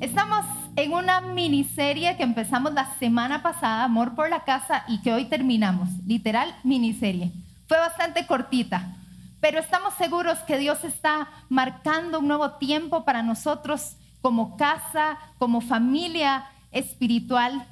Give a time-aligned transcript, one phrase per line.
[0.00, 0.46] Estamos
[0.76, 5.24] en una miniserie que empezamos la semana pasada, Amor por la Casa, y que hoy
[5.24, 5.88] terminamos.
[6.06, 7.32] Literal, miniserie.
[7.66, 8.94] Fue bastante cortita,
[9.40, 15.60] pero estamos seguros que Dios está marcando un nuevo tiempo para nosotros como casa, como
[15.60, 17.66] familia espiritual.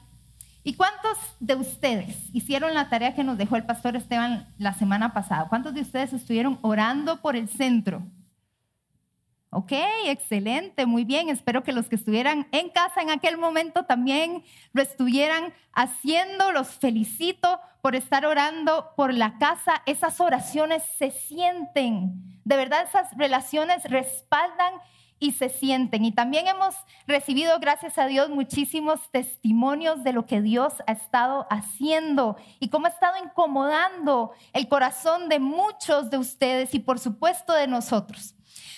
[0.64, 5.12] ¿Y cuántos de ustedes hicieron la tarea que nos dejó el pastor Esteban la semana
[5.12, 5.46] pasada?
[5.48, 8.02] ¿Cuántos de ustedes estuvieron orando por el centro?
[9.50, 9.72] Ok,
[10.06, 11.28] excelente, muy bien.
[11.28, 16.52] Espero que los que estuvieran en casa en aquel momento también lo estuvieran haciendo.
[16.52, 19.82] Los felicito por estar orando por la casa.
[19.86, 22.40] Esas oraciones se sienten.
[22.44, 24.74] De verdad, esas relaciones respaldan
[25.18, 26.04] y se sienten.
[26.04, 26.74] Y también hemos
[27.06, 32.86] recibido, gracias a Dios, muchísimos testimonios de lo que Dios ha estado haciendo y cómo
[32.86, 38.35] ha estado incomodando el corazón de muchos de ustedes y por supuesto de nosotros.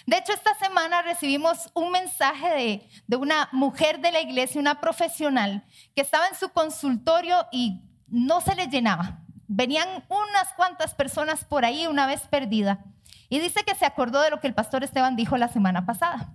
[0.09, 5.67] De hecho, esta semana recibimos un mensaje de, una mujer de la iglesia, una profesional,
[5.95, 9.19] que estaba en su consultorio y no se le llenaba.
[9.49, 12.87] Venían unas cuantas personas por ahí una vez perdida.
[13.29, 16.33] Y dice que se acordó de lo que el pastor Esteban dijo la semana pasada,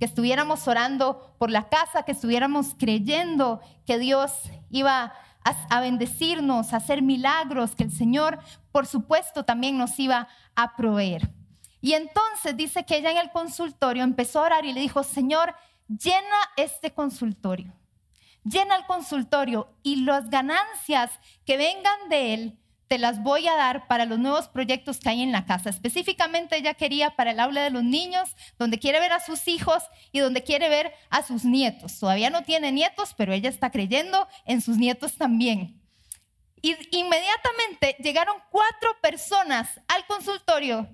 [0.00, 4.32] que estuviéramos orando por la casa, que estuviéramos creyendo que Dios
[4.68, 5.12] iba
[5.44, 8.40] a, bendecirnos, a hacer milagros, que el Señor,
[8.72, 11.35] por supuesto, también nos iba a proveer.
[11.86, 15.54] Y entonces dice que ella en el consultorio empezó a orar y le dijo, Señor,
[15.86, 17.72] llena este consultorio,
[18.42, 21.12] llena el consultorio y las ganancias
[21.44, 25.22] que vengan de él te las voy a dar para los nuevos proyectos que hay
[25.22, 25.70] en la casa.
[25.70, 29.84] Específicamente ella quería para el aula de los niños, donde quiere ver a sus hijos
[30.10, 32.00] y donde quiere ver a sus nietos.
[32.00, 35.80] Todavía no tiene nietos, pero ella está creyendo en sus nietos también.
[36.60, 40.88] Y inmediatamente llegaron cuatro personas al consultorio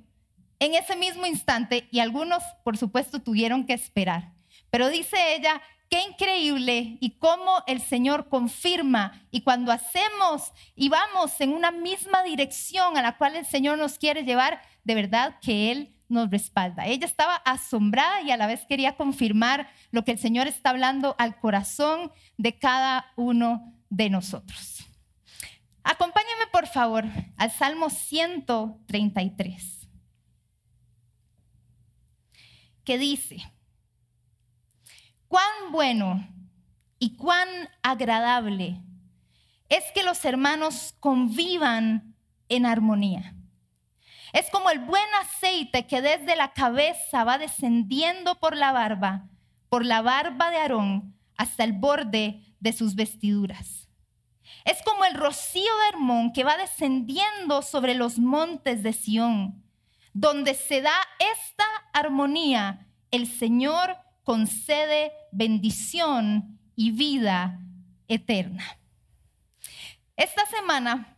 [0.63, 4.33] en ese mismo instante y algunos, por supuesto, tuvieron que esperar.
[4.71, 5.61] Pero dice ella,
[5.91, 12.23] qué increíble y cómo el Señor confirma y cuando hacemos y vamos en una misma
[12.23, 16.87] dirección a la cual el Señor nos quiere llevar, de verdad que Él nos respalda.
[16.87, 21.17] Ella estaba asombrada y a la vez quería confirmar lo que el Señor está hablando
[21.19, 24.87] al corazón de cada uno de nosotros.
[25.83, 27.05] Acompáñame por favor
[27.37, 29.82] al Salmo 133.
[32.85, 33.53] Que dice,
[35.29, 36.29] cuán bueno
[36.99, 37.49] y cuán
[37.83, 38.81] agradable
[39.69, 42.15] es que los hermanos convivan
[42.49, 43.35] en armonía.
[44.33, 49.29] Es como el buen aceite que desde la cabeza va descendiendo por la barba,
[49.69, 53.89] por la barba de Aarón, hasta el borde de sus vestiduras.
[54.65, 59.63] Es como el rocío de Hermón que va descendiendo sobre los montes de Sión
[60.13, 67.61] donde se da esta armonía, el Señor concede bendición y vida
[68.09, 68.65] eterna.
[70.17, 71.17] Esta semana,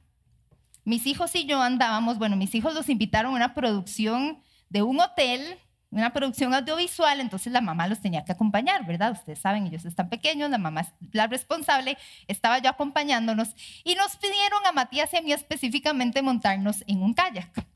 [0.84, 5.00] mis hijos y yo andábamos, bueno, mis hijos los invitaron a una producción de un
[5.00, 5.58] hotel,
[5.90, 9.12] una producción audiovisual, entonces la mamá los tenía que acompañar, ¿verdad?
[9.12, 11.96] Ustedes saben, ellos están pequeños, la mamá es la responsable,
[12.26, 13.54] estaba yo acompañándonos
[13.84, 17.73] y nos pidieron a Matías y a mí específicamente montarnos en un kayak.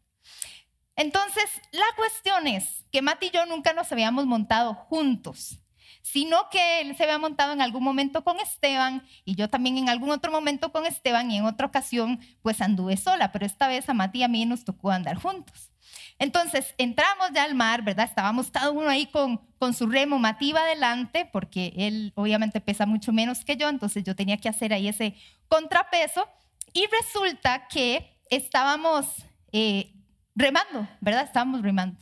[0.99, 5.61] Entonces, la cuestión es que Mati y yo nunca nos habíamos montado juntos,
[6.03, 9.89] sino que él se había montado en algún momento con Esteban y yo también en
[9.89, 13.89] algún otro momento con Esteban y en otra ocasión pues anduve sola, pero esta vez
[13.89, 15.71] a Mati y a mí nos tocó andar juntos.
[16.19, 18.07] Entonces entramos ya al mar, ¿verdad?
[18.07, 22.87] Estábamos cada uno ahí con, con su remo, Mati iba adelante porque él obviamente pesa
[22.87, 25.15] mucho menos que yo, entonces yo tenía que hacer ahí ese
[25.47, 26.29] contrapeso
[26.73, 29.07] y resulta que estábamos...
[29.53, 29.95] Eh,
[30.39, 31.25] remando, ¿verdad?
[31.25, 31.99] Estábamos remando.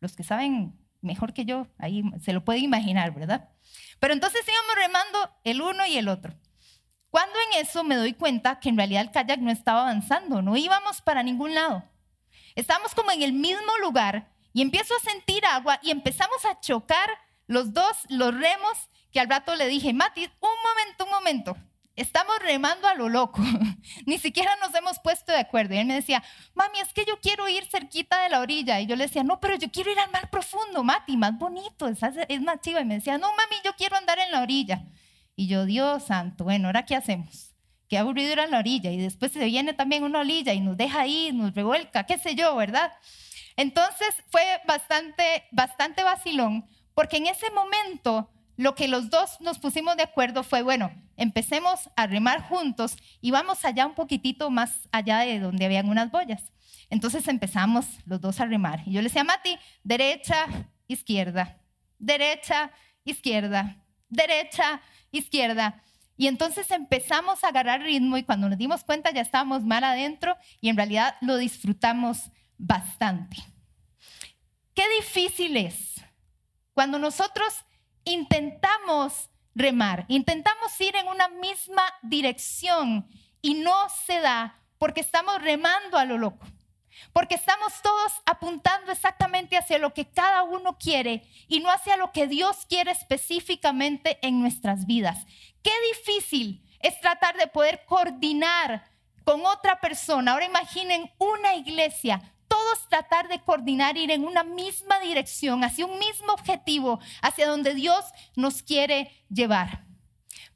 [0.00, 3.50] Los que saben mejor que yo, ahí se lo pueden imaginar, ¿verdad?
[3.98, 6.34] Pero entonces íbamos remando el uno y el otro.
[7.10, 10.56] Cuando en eso me doy cuenta que en realidad el kayak no estaba avanzando, no
[10.56, 11.84] íbamos para ningún lado.
[12.54, 17.10] Estábamos como en el mismo lugar y empiezo a sentir agua y empezamos a chocar
[17.46, 21.56] los dos, los remos, que al rato le dije, Mati, un momento, un momento,
[22.00, 23.42] estamos remando a lo loco,
[24.06, 25.74] ni siquiera nos hemos puesto de acuerdo.
[25.74, 26.22] Y él me decía,
[26.54, 28.80] mami, es que yo quiero ir cerquita de la orilla.
[28.80, 31.86] Y yo le decía, no, pero yo quiero ir al mar profundo, Mati, más bonito,
[31.88, 32.00] es,
[32.42, 32.80] más chiva.
[32.80, 34.84] Y me decía, no, mami, yo quiero andar en la orilla.
[35.36, 37.54] Y yo, Dios santo, bueno, ¿ahora qué hacemos?
[37.88, 38.90] Qué aburrido ir a la orilla.
[38.90, 42.34] Y después se viene también una orilla y nos deja ahí, nos revuelca, qué sé
[42.34, 42.92] yo, ¿verdad?
[43.56, 48.30] Entonces fue bastante, bastante vacilón, porque en ese momento
[48.60, 53.30] lo que los dos nos pusimos de acuerdo fue, bueno, empecemos a remar juntos y
[53.30, 56.52] vamos allá un poquitito más allá de donde habían unas boyas.
[56.90, 58.82] Entonces empezamos los dos a remar.
[58.84, 60.44] Y yo le decía a Mati, derecha,
[60.88, 61.58] izquierda,
[61.98, 62.70] derecha,
[63.02, 65.82] izquierda, derecha, izquierda.
[66.18, 70.36] Y entonces empezamos a agarrar ritmo y cuando nos dimos cuenta ya estábamos mal adentro
[70.60, 73.38] y en realidad lo disfrutamos bastante.
[74.74, 76.04] Qué difícil es
[76.74, 77.64] cuando nosotros
[78.04, 83.08] intentamos remar, intentamos ir en una misma dirección
[83.42, 86.46] y no se da porque estamos remando a lo loco,
[87.12, 92.12] porque estamos todos apuntando exactamente hacia lo que cada uno quiere y no hacia lo
[92.12, 95.26] que Dios quiere específicamente en nuestras vidas.
[95.62, 98.84] Qué difícil es tratar de poder coordinar
[99.24, 100.32] con otra persona.
[100.32, 102.20] Ahora imaginen una iglesia,
[102.50, 107.74] todos tratar de coordinar, ir en una misma dirección, hacia un mismo objetivo, hacia donde
[107.74, 108.04] Dios
[108.34, 109.86] nos quiere llevar.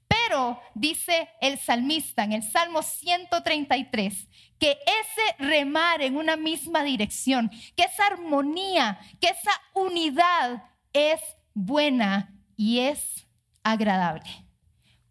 [0.09, 7.51] Pero dice el salmista en el Salmo 133 que ese remar en una misma dirección,
[7.77, 11.21] que esa armonía, que esa unidad es
[11.55, 13.27] buena y es
[13.63, 14.47] agradable.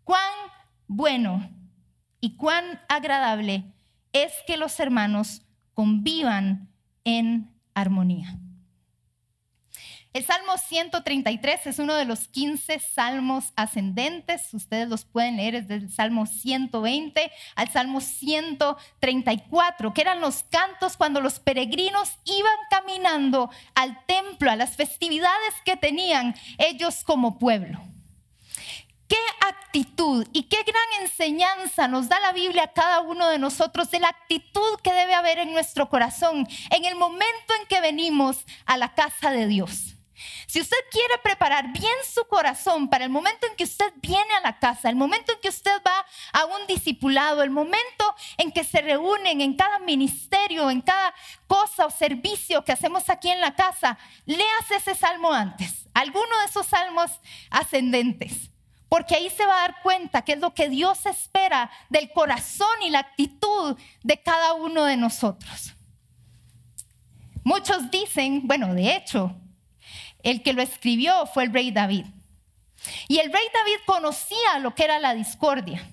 [0.04, 0.34] Cuán
[0.88, 1.50] bueno
[2.20, 3.64] y cuán agradable
[4.12, 5.42] es que los hermanos
[5.74, 6.73] convivan
[7.04, 8.38] en armonía.
[10.14, 14.54] El Salmo 133 es uno de los 15 salmos ascendentes.
[14.54, 20.98] Ustedes los pueden leer desde el Salmo 120 al Salmo 134, que eran los cantos
[20.98, 27.82] cuando los peregrinos iban caminando al templo, a las festividades que tenían ellos como pueblo.
[29.14, 33.92] Qué actitud y qué gran enseñanza nos da la Biblia a cada uno de nosotros
[33.92, 38.44] de la actitud que debe haber en nuestro corazón en el momento en que venimos
[38.66, 39.98] a la casa de Dios.
[40.48, 44.42] Si usted quiere preparar bien su corazón para el momento en que usted viene a
[44.42, 48.64] la casa, el momento en que usted va a un discipulado, el momento en que
[48.64, 51.14] se reúnen en cada ministerio, en cada
[51.46, 53.96] cosa o servicio que hacemos aquí en la casa,
[54.26, 57.12] leas ese salmo antes, alguno de esos salmos
[57.52, 58.50] ascendentes
[58.94, 62.84] porque ahí se va a dar cuenta que es lo que Dios espera del corazón
[62.86, 65.74] y la actitud de cada uno de nosotros.
[67.44, 69.36] Muchos dicen, bueno, de hecho,
[70.22, 72.06] el que lo escribió fue el rey David.
[73.08, 75.92] Y el rey David conocía lo que era la discordia.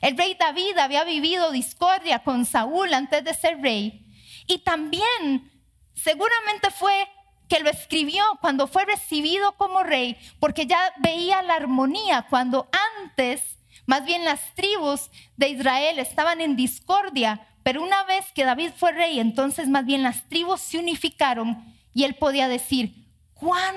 [0.00, 4.04] El rey David había vivido discordia con Saúl antes de ser rey.
[4.48, 5.48] Y también
[5.94, 7.06] seguramente fue
[7.52, 12.66] que lo escribió cuando fue recibido como rey, porque ya veía la armonía cuando
[13.02, 18.70] antes, más bien las tribus de Israel estaban en discordia, pero una vez que David
[18.74, 21.62] fue rey, entonces más bien las tribus se unificaron
[21.92, 23.74] y él podía decir, cuán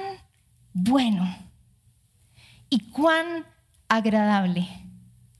[0.72, 1.28] bueno
[2.70, 3.46] y cuán
[3.90, 4.70] agradable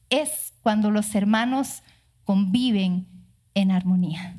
[0.10, 1.84] es cuando los hermanos
[2.26, 3.08] conviven
[3.54, 4.36] en armonía.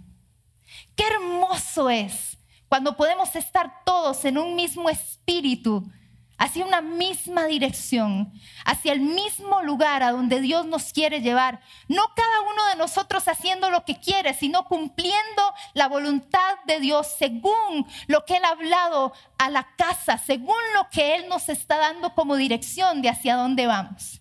[0.95, 2.37] Qué hermoso es
[2.77, 5.91] cuando podemos estar todos en un mismo espíritu,
[6.37, 8.31] hacia una misma dirección,
[8.67, 11.63] hacia el mismo lugar a donde Dios nos quiere llevar.
[11.89, 17.07] No cada uno de nosotros haciendo lo que quiere, sino cumpliendo la voluntad de Dios
[17.19, 21.79] según lo que Él ha hablado a la casa, según lo que Él nos está
[21.79, 24.21] dando como dirección de hacia dónde vamos.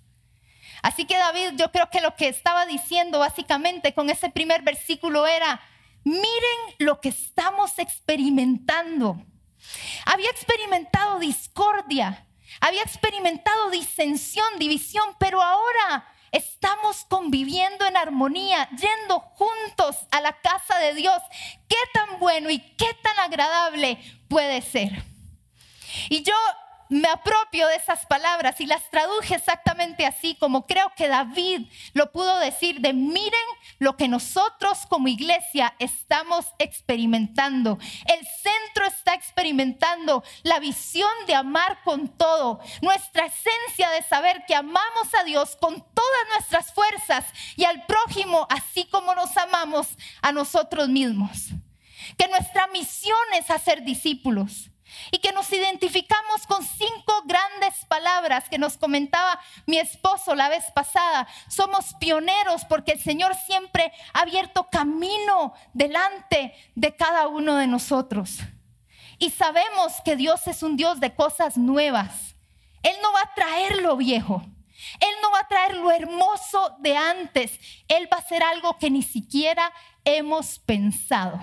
[0.82, 5.28] Así que David, yo creo que lo que estaba diciendo básicamente con ese primer versículo
[5.28, 5.60] era,
[6.06, 9.22] miren lo que estamos experimentando.
[10.06, 12.26] Había experimentado discordia,
[12.62, 20.78] había experimentado disensión, división, pero ahora estamos conviviendo en armonía, yendo juntos a la casa
[20.80, 21.22] de Dios.
[21.68, 23.98] Qué tan bueno y qué tan agradable
[24.30, 24.92] puede ser.
[26.10, 26.34] Y yo
[26.90, 32.12] me apropio de esas palabras y las traduje exactamente así como creo que David lo
[32.12, 33.40] pudo decir de miren
[33.80, 37.80] lo que nosotros como iglesia estamos experimentando.
[38.06, 44.56] El centro está experimentando la visión de amar con todo, nuestra esencia de saber que
[44.56, 47.26] amamos a Dios con todas nuestras fuerzas
[47.56, 49.88] y al prójimo así como nos amamos
[50.22, 51.50] a nosotros mismos.
[52.18, 54.70] Que nuestra misión es hacer discípulos
[55.12, 60.66] y que nos identificamos con cinco grandes palabras que nos comentaba mi esposo la vez
[60.74, 61.28] pasada.
[61.48, 68.40] Somos pioneros porque el Señor siempre ha abierto camino delante de cada uno de nosotros.
[69.18, 72.36] Y sabemos que Dios es un Dios de cosas nuevas.
[72.84, 74.44] Él no va a traer lo viejo.
[75.00, 77.60] Él no va a traer lo hermoso de antes.
[77.88, 79.72] Él va a hacer algo que ni siquiera
[80.04, 81.40] hemos pensado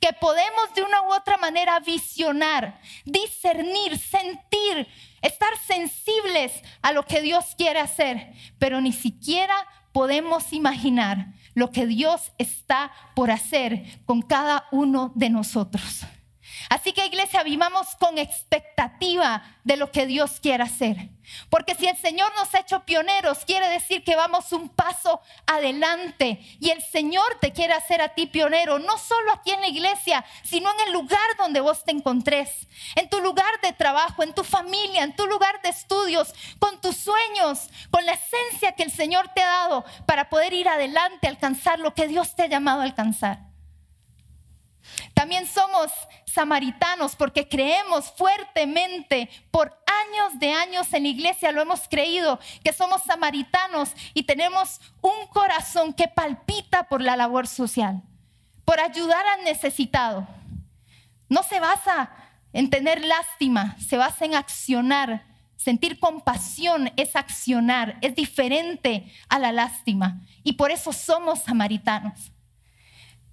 [0.00, 4.86] que podemos de una u otra manera visionar, discernir, sentir,
[5.22, 9.54] estar sensibles a lo que Dios quiere hacer, pero ni siquiera
[9.92, 16.04] podemos imaginar lo que Dios está por hacer con cada uno de nosotros.
[16.68, 21.08] Así que iglesia, vivamos con expectativa de lo que Dios quiere hacer.
[21.50, 26.40] Porque si el Señor nos ha hecho pioneros, quiere decir que vamos un paso adelante.
[26.60, 30.24] Y el Señor te quiere hacer a ti pionero, no solo aquí en la iglesia,
[30.42, 32.66] sino en el lugar donde vos te encontrés.
[32.96, 36.96] En tu lugar de trabajo, en tu familia, en tu lugar de estudios, con tus
[36.96, 41.78] sueños, con la esencia que el Señor te ha dado para poder ir adelante, alcanzar
[41.78, 43.47] lo que Dios te ha llamado a alcanzar.
[45.18, 45.90] También somos
[46.26, 52.72] samaritanos porque creemos fuertemente por años de años en la iglesia, lo hemos creído, que
[52.72, 58.00] somos samaritanos y tenemos un corazón que palpita por la labor social,
[58.64, 60.24] por ayudar al necesitado.
[61.28, 62.12] No se basa
[62.52, 65.26] en tener lástima, se basa en accionar.
[65.56, 70.20] Sentir compasión es accionar, es diferente a la lástima.
[70.44, 72.30] Y por eso somos samaritanos.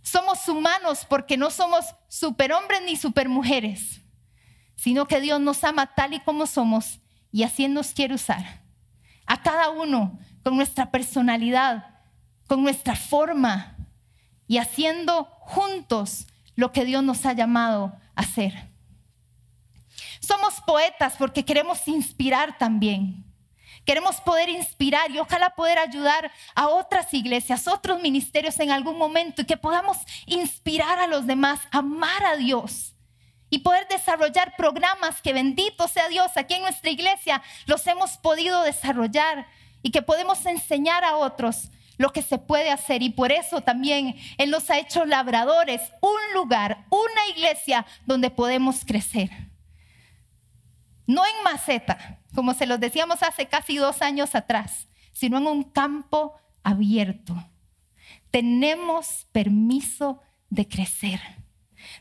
[0.06, 4.02] Somos humanos porque no somos superhombres ni supermujeres,
[4.76, 7.00] sino que Dios nos ama tal y como somos
[7.32, 8.62] y así nos quiere usar.
[9.26, 11.88] A cada uno con nuestra personalidad,
[12.46, 13.76] con nuestra forma
[14.48, 18.70] y haciendo juntos lo que Dios nos ha llamado a hacer.
[20.20, 23.25] Somos poetas porque queremos inspirar también.
[23.86, 29.44] Queremos poder inspirar y ojalá poder ayudar a otras iglesias, otros ministerios en algún momento
[29.44, 32.96] y que podamos inspirar a los demás amar a Dios
[33.50, 38.64] y poder desarrollar programas que bendito sea Dios aquí en nuestra iglesia los hemos podido
[38.64, 39.48] desarrollar
[39.84, 44.16] y que podemos enseñar a otros lo que se puede hacer y por eso también
[44.38, 49.30] Él nos ha hecho labradores, un lugar, una iglesia donde podemos crecer.
[51.08, 55.64] No en maceta, como se los decíamos hace casi dos años atrás, sino en un
[55.64, 57.36] campo abierto.
[58.32, 61.22] Tenemos permiso de crecer.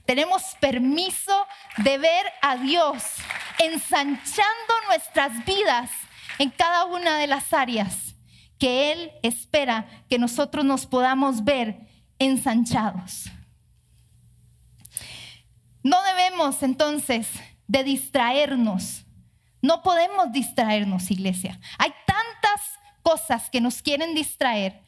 [0.07, 1.47] Tenemos permiso
[1.79, 3.03] de ver a Dios
[3.59, 5.91] ensanchando nuestras vidas
[6.39, 8.15] en cada una de las áreas
[8.59, 13.25] que Él espera que nosotros nos podamos ver ensanchados.
[15.83, 17.29] No debemos entonces
[17.67, 19.05] de distraernos.
[19.63, 21.59] No podemos distraernos, iglesia.
[21.79, 24.83] Hay tantas cosas que nos quieren distraer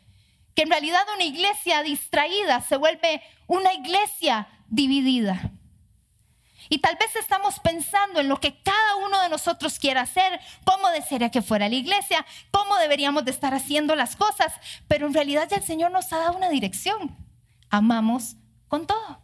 [0.54, 5.52] que en realidad una iglesia distraída se vuelve una iglesia dividida.
[6.68, 10.88] Y tal vez estamos pensando en lo que cada uno de nosotros quiera hacer, cómo
[10.88, 14.52] desearía que fuera la iglesia, cómo deberíamos de estar haciendo las cosas,
[14.88, 17.16] pero en realidad ya el Señor nos ha dado una dirección.
[17.71, 18.37] Amamos
[18.68, 19.23] con todo.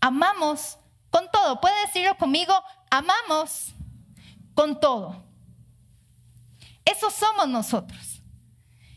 [0.00, 0.78] Amamos
[1.16, 1.62] con todo.
[1.62, 2.52] Puede decirlo conmigo,
[2.90, 3.74] amamos
[4.52, 5.24] con todo.
[6.84, 8.22] Eso somos nosotros.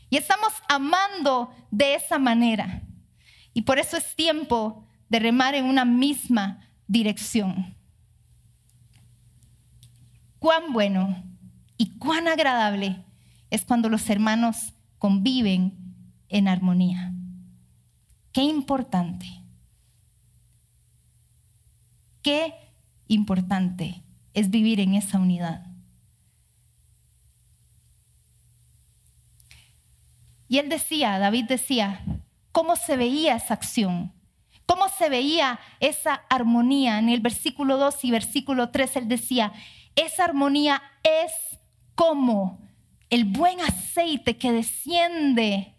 [0.09, 2.81] Y estamos amando de esa manera.
[3.53, 7.77] Y por eso es tiempo de remar en una misma dirección.
[10.39, 11.23] Cuán bueno
[11.77, 13.05] y cuán agradable
[13.49, 15.95] es cuando los hermanos conviven
[16.27, 17.13] en armonía.
[18.33, 19.38] Qué importante.
[22.21, 22.53] Qué
[23.07, 25.65] importante es vivir en esa unidad.
[30.47, 32.03] Y él decía, David decía,
[32.51, 34.13] cómo se veía esa acción,
[34.65, 36.97] cómo se veía esa armonía.
[36.99, 39.53] En el versículo 2 y versículo 3 él decía,
[39.95, 41.31] esa armonía es
[41.95, 42.59] como
[43.09, 45.75] el buen aceite que desciende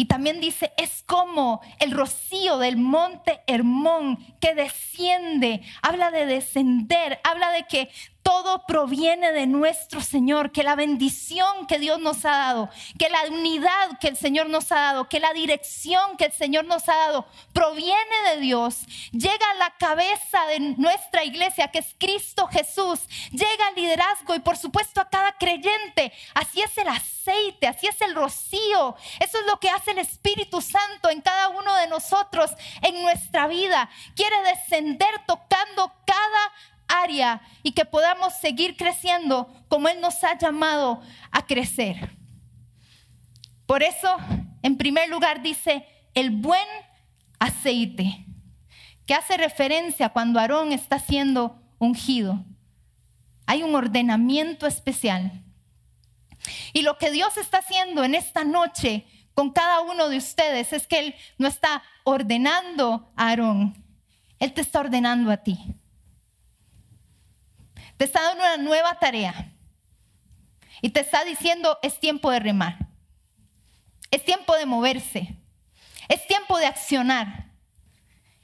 [0.00, 5.60] y también dice, es como el rocío del monte Hermón que desciende.
[5.82, 7.90] Habla de descender, habla de que
[8.22, 13.22] todo proviene de nuestro Señor, que la bendición que Dios nos ha dado, que la
[13.30, 16.96] unidad que el Señor nos ha dado, que la dirección que el Señor nos ha
[16.96, 18.80] dado proviene de Dios,
[19.12, 23.00] llega a la cabeza de nuestra iglesia, que es Cristo Jesús,
[23.30, 26.12] llega al liderazgo y por supuesto a cada creyente.
[26.34, 28.96] Así es el aceite, así es el rocío.
[29.20, 32.50] Eso es lo que hace el Espíritu Santo en cada uno de nosotros,
[32.82, 33.88] en nuestra vida.
[34.14, 36.52] Quiere descender tocando cada
[36.90, 42.16] área y que podamos seguir creciendo como Él nos ha llamado a crecer.
[43.66, 44.16] Por eso,
[44.62, 46.66] en primer lugar, dice el buen
[47.38, 48.26] aceite,
[49.06, 52.44] que hace referencia cuando Aarón está siendo ungido.
[53.46, 55.44] Hay un ordenamiento especial.
[56.72, 60.86] Y lo que Dios está haciendo en esta noche con cada uno de ustedes es
[60.86, 63.84] que Él no está ordenando a Aarón,
[64.38, 65.58] Él te está ordenando a ti.
[68.00, 69.52] Te está dando una nueva tarea.
[70.80, 72.78] Y te está diciendo, es tiempo de remar.
[74.10, 75.36] Es tiempo de moverse.
[76.08, 77.52] Es tiempo de accionar.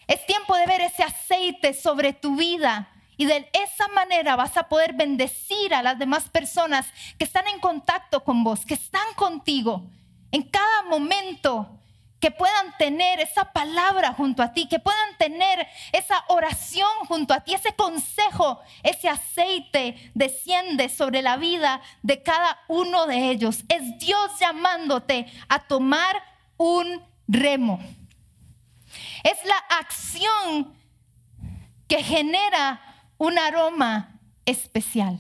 [0.07, 4.69] Es tiempo de ver ese aceite sobre tu vida y de esa manera vas a
[4.69, 9.91] poder bendecir a las demás personas que están en contacto con vos, que están contigo
[10.33, 11.81] en cada momento
[12.21, 17.41] que puedan tener esa palabra junto a ti, que puedan tener esa oración junto a
[17.41, 23.65] ti, ese consejo, ese aceite desciende sobre la vida de cada uno de ellos.
[23.69, 26.23] Es Dios llamándote a tomar
[26.57, 27.81] un remo.
[29.23, 30.75] Es la acción
[31.87, 32.81] que genera
[33.19, 35.19] un aroma especial.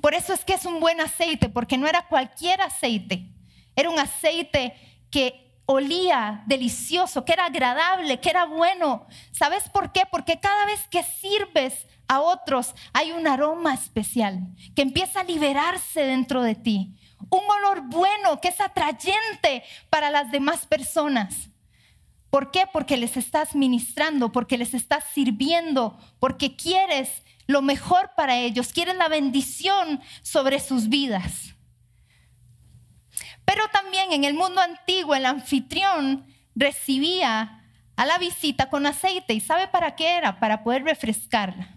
[0.00, 3.35] Por eso es que es un buen aceite, porque no era cualquier aceite.
[3.76, 4.74] Era un aceite
[5.10, 9.06] que olía delicioso, que era agradable, que era bueno.
[9.32, 10.02] ¿Sabes por qué?
[10.10, 14.40] Porque cada vez que sirves a otros hay un aroma especial
[14.74, 16.96] que empieza a liberarse dentro de ti.
[17.30, 21.50] Un olor bueno que es atrayente para las demás personas.
[22.30, 22.64] ¿Por qué?
[22.72, 28.96] Porque les estás ministrando, porque les estás sirviendo, porque quieres lo mejor para ellos, quieres
[28.96, 31.55] la bendición sobre sus vidas.
[33.46, 37.64] Pero también en el mundo antiguo el anfitrión recibía
[37.96, 39.32] a la visita con aceite.
[39.32, 40.38] ¿Y sabe para qué era?
[40.38, 41.70] Para poder refrescarla.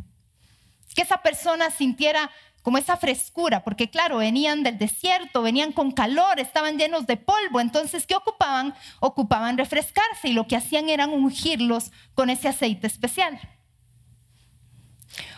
[0.94, 2.30] Que esa persona sintiera
[2.62, 7.62] como esa frescura, porque claro, venían del desierto, venían con calor, estaban llenos de polvo.
[7.62, 8.76] Entonces, ¿qué ocupaban?
[9.00, 13.40] Ocupaban refrescarse y lo que hacían era ungirlos con ese aceite especial.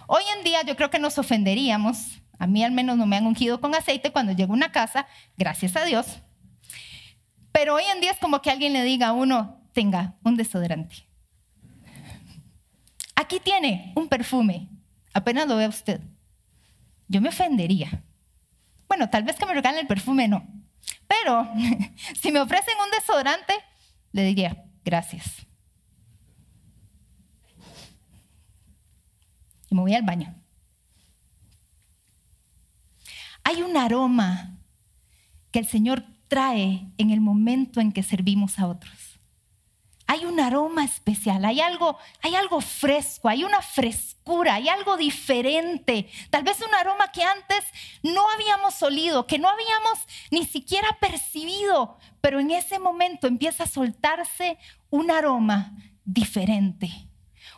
[0.07, 3.27] Hoy en día yo creo que nos ofenderíamos a mí al menos no me han
[3.27, 5.05] ungido con aceite cuando llego a una casa,
[5.37, 6.21] gracias a Dios.
[7.51, 11.07] Pero hoy en día es como que alguien le diga a uno, tenga un desodorante.
[13.13, 14.69] Aquí tiene un perfume,
[15.13, 16.01] apenas lo vea usted.
[17.07, 18.01] Yo me ofendería.
[18.87, 20.43] Bueno, tal vez que me regalen el perfume, no.
[21.07, 21.47] Pero
[22.19, 23.53] si me ofrecen un desodorante,
[24.13, 25.45] le diría, gracias.
[29.69, 30.41] Y me voy al baño.
[33.43, 34.57] Hay un aroma
[35.51, 39.19] que el Señor trae en el momento en que servimos a otros.
[40.07, 46.09] Hay un aroma especial, hay algo, hay algo fresco, hay una frescura, hay algo diferente.
[46.29, 47.63] Tal vez un aroma que antes
[48.03, 49.99] no habíamos olido, que no habíamos
[50.31, 54.57] ni siquiera percibido, pero en ese momento empieza a soltarse
[54.89, 57.07] un aroma diferente.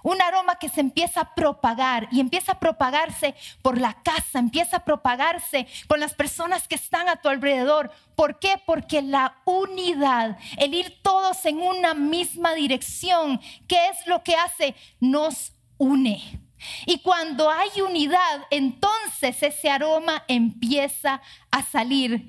[0.04, 4.78] Un aroma que se empieza a propagar y empieza a propagarse por la casa, empieza
[4.78, 7.92] a propagarse con las personas que están a tu alrededor.
[8.16, 8.62] ¿Por qué?
[8.66, 14.76] Porque la unidad, el ir todos en una misma dirección, ¿qué es lo que hace?
[15.00, 16.42] Nos une.
[16.86, 22.28] Y cuando hay unidad, entonces ese aroma empieza a salir.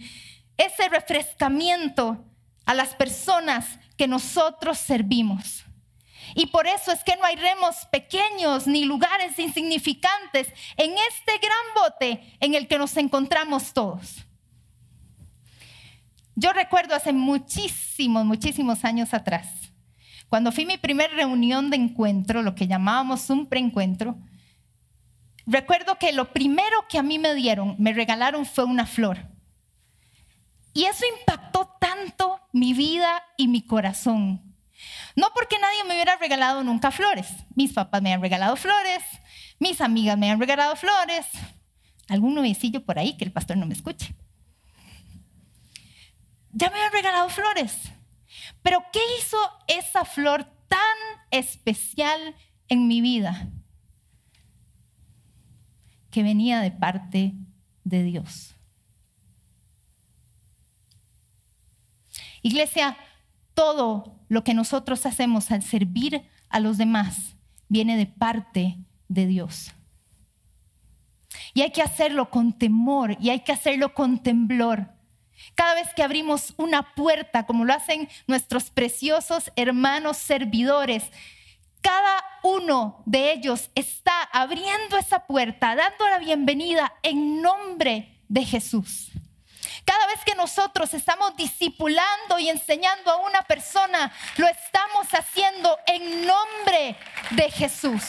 [0.57, 2.25] Ese refrescamiento
[2.67, 5.65] a las personas que nosotros servimos.
[6.35, 11.75] Y por eso es que no hay remos pequeños ni lugares insignificantes en este gran
[11.75, 14.25] bote en el que nos encontramos todos.
[16.37, 19.47] Yo recuerdo hace muchísimos, muchísimos años atrás,
[20.29, 24.19] cuando fui mi primera reunión de encuentro, lo que llamábamos un preencuentro,
[25.47, 29.19] recuerdo que lo primero que a mí me dieron, me regalaron fue una flor.
[30.73, 34.54] Y eso impactó tanto mi vida y mi corazón,
[35.17, 37.29] no porque nadie me hubiera regalado nunca flores.
[37.55, 39.03] Mis papás me han regalado flores,
[39.59, 41.27] mis amigas me han regalado flores,
[42.09, 44.15] algún novicillo por ahí que el pastor no me escuche.
[46.53, 47.77] Ya me han regalado flores.
[48.63, 50.97] Pero ¿qué hizo esa flor tan
[51.31, 52.35] especial
[52.69, 53.51] en mi vida?
[56.11, 57.35] Que venía de parte
[57.83, 58.55] de Dios.
[62.43, 62.97] Iglesia,
[63.55, 67.37] todo lo que nosotros hacemos al servir a los demás
[67.69, 69.73] viene de parte de Dios.
[71.53, 74.89] Y hay que hacerlo con temor y hay que hacerlo con temblor.
[75.55, 81.05] Cada vez que abrimos una puerta, como lo hacen nuestros preciosos hermanos servidores,
[81.81, 89.11] cada uno de ellos está abriendo esa puerta, dando la bienvenida en nombre de Jesús.
[89.85, 96.27] Cada vez que nosotros estamos discipulando y enseñando a una persona, lo estamos haciendo en
[96.27, 96.97] nombre
[97.31, 98.03] de Jesús.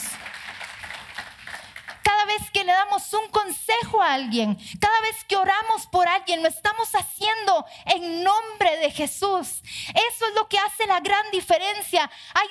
[2.02, 6.42] Cada vez que le damos un consejo a alguien, cada vez que oramos por alguien,
[6.42, 9.60] lo estamos haciendo en nombre de Jesús.
[9.88, 12.10] Eso es lo que hace la gran diferencia.
[12.32, 12.48] Hay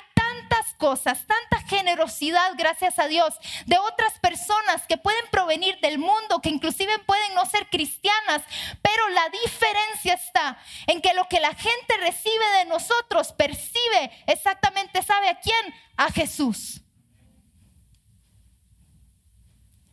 [0.78, 3.34] cosas, tanta generosidad, gracias a Dios,
[3.66, 8.42] de otras personas que pueden provenir del mundo, que inclusive pueden no ser cristianas,
[8.82, 15.02] pero la diferencia está en que lo que la gente recibe de nosotros percibe exactamente,
[15.02, 15.74] ¿sabe a quién?
[15.96, 16.80] A Jesús.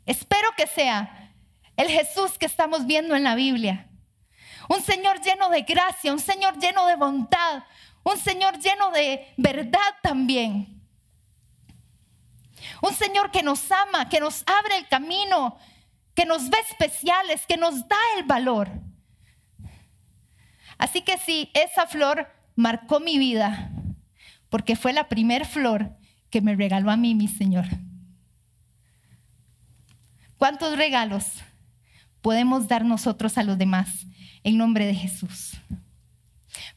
[0.06, 1.34] Espero que sea
[1.78, 3.90] el Jesús que estamos viendo en la Biblia.
[4.70, 7.64] Un Señor lleno de gracia, un Señor lleno de bondad,
[8.04, 10.82] un Señor lleno de verdad también.
[12.82, 15.58] Un Señor que nos ama, que nos abre el camino,
[16.14, 18.70] que nos ve especiales, que nos da el valor.
[20.78, 23.72] Así que sí, esa flor marcó mi vida,
[24.50, 25.96] porque fue la primer flor
[26.30, 27.66] que me regaló a mí mi Señor.
[30.38, 31.26] ¿Cuántos regalos
[32.22, 34.06] podemos dar nosotros a los demás
[34.44, 35.54] en nombre de Jesús?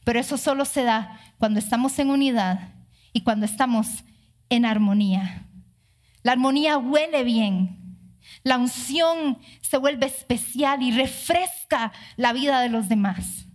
[0.03, 2.73] Pero eso solo se da cuando estamos en unidad
[3.13, 4.03] y cuando estamos
[4.49, 5.47] en armonía.
[6.23, 7.77] La armonía huele bien.
[8.43, 13.47] La unción se vuelve especial y refresca la vida de los demás.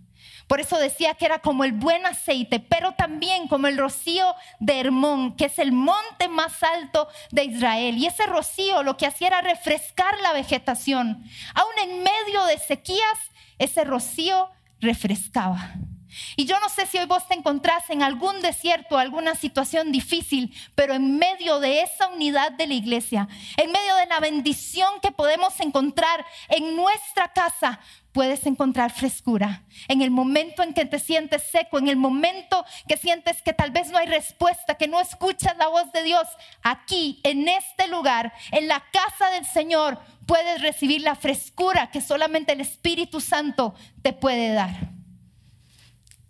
[0.47, 4.79] Por eso decía que era como el buen aceite, pero también como el rocío de
[4.79, 7.97] Hermón, que es el monte más alto de Israel.
[7.97, 11.23] Y ese rocío lo que hacía era refrescar la vegetación.
[11.55, 13.17] Aún en medio de sequías,
[13.57, 15.73] ese rocío refrescaba.
[16.35, 20.53] Y yo no sé si hoy vos te encontrás en algún desierto, alguna situación difícil,
[20.75, 25.11] pero en medio de esa unidad de la iglesia, en medio de la bendición que
[25.11, 27.79] podemos encontrar en nuestra casa,
[28.13, 29.63] puedes encontrar frescura.
[29.87, 33.71] En el momento en que te sientes seco, en el momento que sientes que tal
[33.71, 36.27] vez no hay respuesta, que no escuchas la voz de Dios,
[36.61, 42.53] aquí, en este lugar, en la casa del Señor, puedes recibir la frescura que solamente
[42.53, 44.92] el Espíritu Santo te puede dar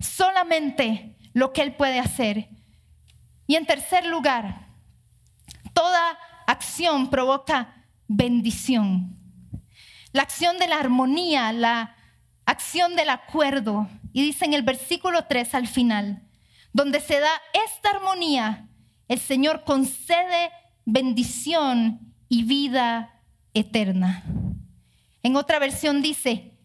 [0.04, 2.50] solamente lo que Él puede hacer.
[3.48, 4.68] Y en tercer lugar,
[5.74, 9.18] toda acción provoca bendición.
[10.12, 11.96] La acción de la armonía, la
[12.46, 13.90] acción del acuerdo.
[14.12, 16.28] Y dice en el versículo 3 al final,
[16.72, 17.32] donde se da
[17.66, 18.70] esta armonía,
[19.08, 20.52] el Señor concede
[20.86, 23.22] bendición y vida
[23.54, 24.24] eterna.
[25.24, 26.58] En otra versión dice,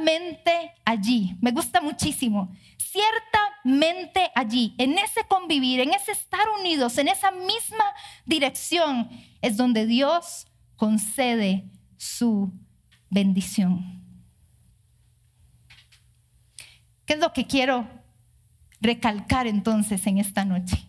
[0.00, 7.08] ciertamente allí, me gusta muchísimo, ciertamente allí, en ese convivir, en ese estar unidos, en
[7.08, 7.84] esa misma
[8.24, 9.08] dirección,
[9.42, 12.52] es donde Dios concede su
[13.10, 14.02] bendición.
[17.04, 17.88] ¿Qué es lo que quiero
[18.80, 20.86] recalcar entonces en esta noche?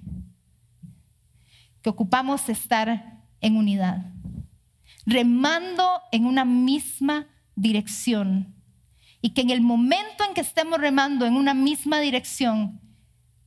[1.81, 4.05] Que ocupamos estar en unidad,
[5.05, 8.60] remando en una misma dirección.
[9.21, 12.79] Y que en el momento en que estemos remando en una misma dirección,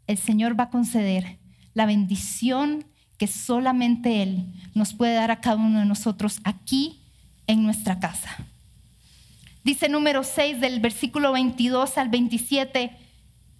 [0.06, 1.38] el Señor va a conceder
[1.74, 2.87] la bendición
[3.18, 7.00] que solamente Él nos puede dar a cada uno de nosotros aquí
[7.46, 8.46] en nuestra casa.
[9.62, 12.96] Dice número 6 del versículo 22 al 27,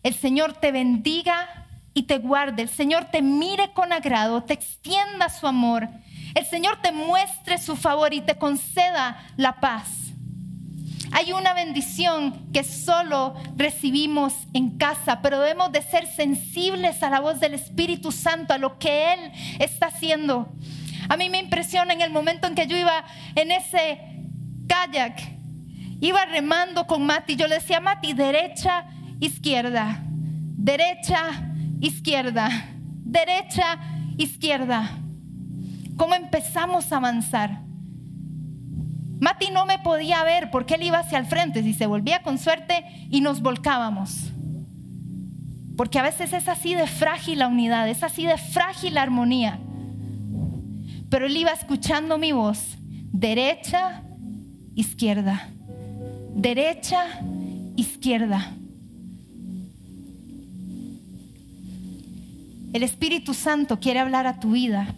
[0.03, 5.29] el Señor te bendiga y te guarde, el Señor te mire con agrado, te extienda
[5.31, 5.89] su amor,
[6.35, 9.89] el Señor te muestre su favor y te conceda la paz.
[11.17, 17.21] Hay una bendición que solo recibimos en casa, pero debemos de ser sensibles a la
[17.21, 20.53] voz del Espíritu Santo, a lo que Él está haciendo.
[21.09, 23.05] A mí me impresiona en el momento en que yo iba
[23.37, 24.01] en ese
[24.67, 25.21] kayak,
[26.01, 28.87] iba remando con Mati, yo le decía, Mati, derecha,
[29.21, 31.31] izquierda, derecha,
[31.81, 32.49] izquierda,
[33.05, 33.79] derecha,
[34.19, 34.99] izquierda.
[35.97, 37.64] ¿Cómo empezamos a avanzar?
[39.21, 42.39] Mati no me podía ver porque él iba hacia el frente, si se volvía con
[42.39, 44.31] suerte y nos volcábamos.
[45.77, 49.59] Porque a veces es así de frágil la unidad, es así de frágil la armonía.
[51.11, 52.77] Pero él iba escuchando mi voz,
[53.13, 54.03] derecha,
[54.75, 55.49] izquierda,
[56.35, 57.05] derecha,
[57.77, 58.53] izquierda.
[62.73, 64.95] El Espíritu Santo quiere hablar a tu vida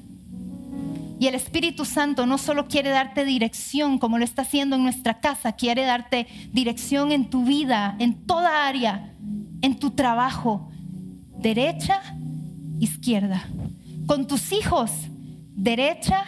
[1.19, 5.21] y el Espíritu Santo no solo quiere darte dirección como lo está haciendo en nuestra
[5.21, 9.15] casa, quiere darte dirección en tu vida, en toda área,
[9.63, 10.71] en tu trabajo,
[11.39, 12.03] derecha,
[12.79, 13.49] izquierda.
[14.07, 14.91] Con tus hijos,
[15.55, 16.25] derecha,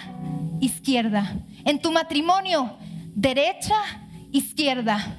[0.60, 1.36] izquierda.
[1.64, 2.78] En tu matrimonio,
[3.14, 3.76] derecha,
[4.32, 5.18] izquierda.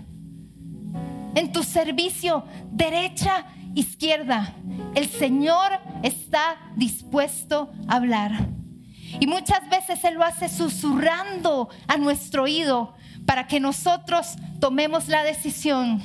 [1.36, 4.56] En tu servicio, derecha, izquierda.
[4.96, 8.59] El Señor está dispuesto a hablar.
[9.20, 15.24] Y muchas veces Él lo hace susurrando a nuestro oído para que nosotros tomemos la
[15.24, 16.02] decisión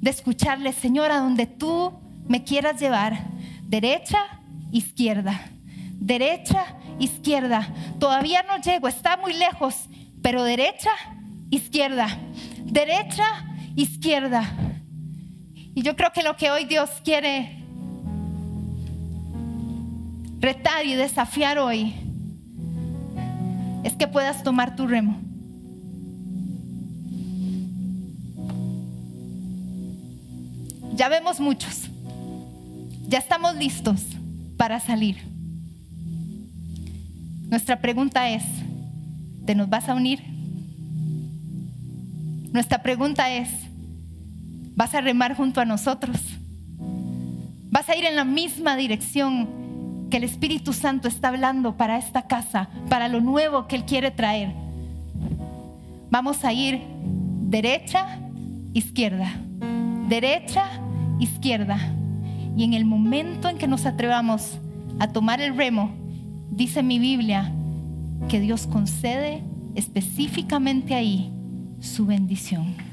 [0.00, 1.92] de escucharle, Señor, a donde tú
[2.26, 3.18] me quieras llevar,
[3.64, 4.18] derecha,
[4.70, 5.50] izquierda,
[5.94, 7.68] derecha, izquierda.
[7.98, 9.88] Todavía no llego, está muy lejos,
[10.22, 10.90] pero derecha,
[11.50, 12.18] izquierda,
[12.64, 14.44] derecha, izquierda.
[15.74, 17.64] Y yo creo que lo que hoy Dios quiere
[20.40, 22.07] retar y desafiar hoy
[23.84, 25.18] es que puedas tomar tu remo.
[30.94, 31.82] Ya vemos muchos.
[33.08, 34.04] Ya estamos listos
[34.56, 35.16] para salir.
[37.48, 38.42] Nuestra pregunta es,
[39.46, 40.22] ¿te nos vas a unir?
[42.52, 43.48] Nuestra pregunta es,
[44.74, 46.20] ¿vas a remar junto a nosotros?
[47.70, 49.48] ¿Vas a ir en la misma dirección
[50.10, 54.10] que el Espíritu Santo está hablando para esta casa, para lo nuevo que Él quiere
[54.10, 54.52] traer?
[56.10, 56.80] Vamos a ir
[57.42, 58.18] derecha,
[58.72, 59.32] izquierda,
[60.08, 60.64] derecha,
[61.20, 61.78] izquierda.
[62.56, 64.58] Y en el momento en que nos atrevamos
[64.98, 65.90] a tomar el remo,
[66.50, 67.52] dice mi Biblia
[68.28, 69.42] que Dios concede
[69.74, 71.32] específicamente ahí
[71.80, 72.87] su bendición.